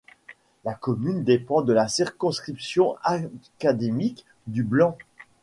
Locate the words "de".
1.61-1.73